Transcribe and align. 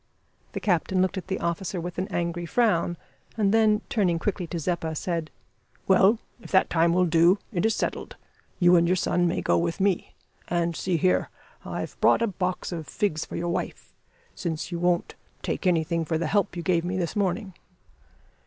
The 0.53 0.59
captain 0.59 0.99
looked 0.99 1.19
at 1.19 1.27
the 1.27 1.39
officer 1.39 1.79
with 1.79 1.99
an 1.99 2.07
angry 2.07 2.47
frown, 2.47 2.97
and 3.37 3.53
then, 3.53 3.81
turning 3.87 4.17
quickly 4.17 4.47
to 4.47 4.57
Zeppa, 4.57 4.95
said 4.95 5.29
"Well, 5.87 6.17
if 6.41 6.49
that 6.49 6.71
time 6.71 6.91
will 6.91 7.05
do, 7.05 7.37
it 7.53 7.67
is 7.67 7.75
settled. 7.75 8.15
You 8.57 8.75
and 8.77 8.87
your 8.87 8.95
son 8.95 9.27
may 9.27 9.43
go 9.43 9.59
with 9.59 9.79
me. 9.79 10.15
And, 10.47 10.75
see 10.75 10.97
here, 10.97 11.29
I've 11.63 12.01
brought 12.01 12.23
a 12.23 12.25
box 12.25 12.71
of 12.71 12.87
figs 12.87 13.25
for 13.25 13.35
your 13.35 13.49
wife, 13.49 13.93
since 14.33 14.71
you 14.71 14.79
won't 14.79 15.13
take 15.43 15.67
anything 15.67 16.03
for 16.03 16.17
the 16.17 16.25
help 16.25 16.55
you 16.57 16.63
gave 16.63 16.83
me 16.83 16.97
this 16.97 17.15
morning." 17.15 17.53